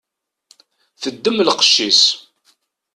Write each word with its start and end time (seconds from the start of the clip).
Teddem 1.01 1.37
lqec-is. 1.47 2.01